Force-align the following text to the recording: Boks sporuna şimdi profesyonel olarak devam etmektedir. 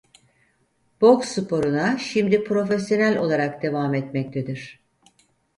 Boks 1.01 1.27
sporuna 1.35 1.97
şimdi 1.97 2.43
profesyonel 2.43 3.17
olarak 3.17 3.61
devam 3.63 3.93
etmektedir. 3.95 4.79